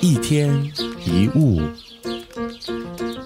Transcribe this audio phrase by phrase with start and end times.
[0.00, 0.50] 一天
[1.04, 1.60] 一物，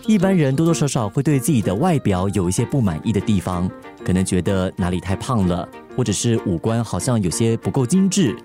[0.06, 3.70] 一般人多多少少会对自己的外表有一些不满意的地方，
[4.04, 8.36] 可能觉得哪里太胖了，或者是五官好像有些不够精致，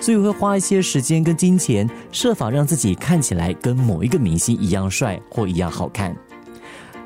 [0.00, 6.16] 所以会花一些时间跟金钱，设法让自己看起来跟某一个明星一样帅或一样好看。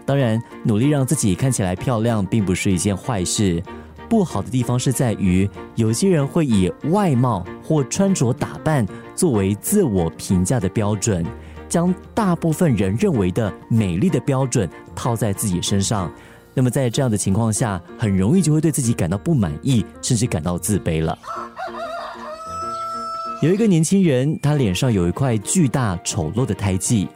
[0.06, 3.60] 当然，努力让自己看起来漂亮，并不是一件坏事。
[4.08, 11.24] 不好的地方是在于，有些人会以外貌或穿着打扮作为自我评价的标准，
[11.68, 16.12] 将大部分人认为的美丽的标准套在自己身上。
[16.54, 21.18] 那么，在这样的情况下，很容易就会对自己感到不满意，甚至感到自卑了。
[23.40, 27.08] 有一个年轻人，他脸上有一块巨大丑陋的胎记，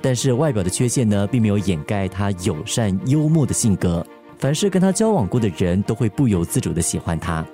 [0.00, 4.06] 但是外表的缺陷呢，并没有掩盖他友善幽默的性格。
[4.38, 7.44] 凡是跟他交往过的人都会不由自主的喜欢他。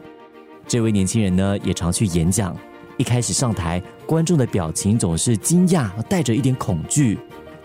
[0.73, 2.57] 这位年轻人呢，也常去演讲。
[2.97, 7.19] 一开始上台，观众的表情总是惊讶，带着一点恐惧。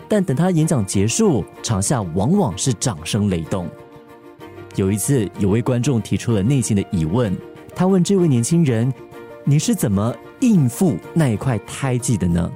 [0.06, 3.66] 但等他演讲结束，场下往往是掌声雷动。
[4.76, 7.34] 有一次，有位观众提出了内心的疑问，
[7.74, 8.92] 他问这位年轻人
[9.42, 12.52] ：“你是怎么应付那一块胎记的呢？”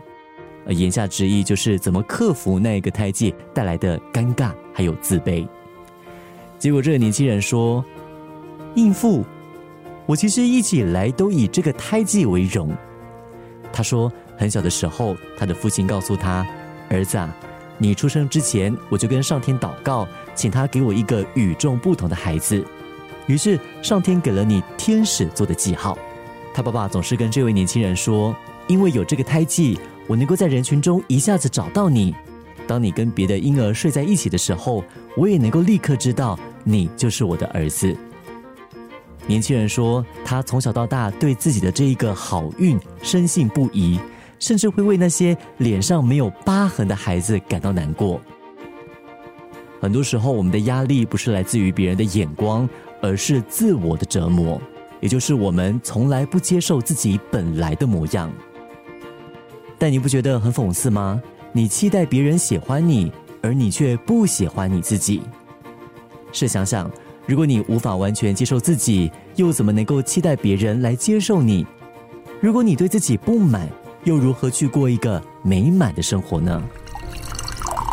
[0.69, 5.48] 而言下之意就是怎么克服那一个胎记带来的尴尬还有自卑。
[6.59, 7.83] 结果，这个年轻人说
[8.77, 9.25] ：“应付，
[10.06, 12.75] 我其实一直以来都以这个胎记为荣。”
[13.72, 16.47] 他说，很小的时候，他的父亲告诉他
[16.91, 17.34] ：“儿子啊，
[17.78, 22.64] 你出生之前，我就跟上天祷告，请他给我一个与众不同的孩子。
[23.27, 25.97] 于是，上天给了你天使做的记号。”
[26.53, 28.36] 他爸爸总是跟这位年轻人说
[28.69, 32.14] ：“因为有这个胎记，我能够在人群中一下子找到你。
[32.67, 34.84] 当你跟别的婴儿睡在一起的时候，
[35.17, 37.97] 我也能够立刻知道。”你就是我的儿子。
[39.27, 43.98] 年轻人说，他从小到大对自己的这一个好运深信不疑，
[44.39, 48.20] 甚至会为那些脸上没有疤痕的孩子感到难过。
[49.81, 52.69] 很多时候，我们的压力不是来自于别人的眼光，
[53.01, 54.61] 而是自我的折磨，
[55.01, 58.33] 也就是我们从来不接受自己本来的模样。
[59.79, 61.20] 但你不觉得很讽刺吗？
[61.52, 65.23] 你期待别人喜欢你，而你却不喜欢你自己。
[66.33, 66.91] 试想想，
[67.27, 71.67] 如果你无法完全接受自己，又怎么能够期待别人来接受你？
[72.41, 73.69] 如果你对自己不满，
[74.05, 76.63] 又如何去过一个美满的生活呢？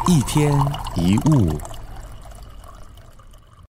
[0.07, 0.51] 一天
[0.95, 1.59] 一物。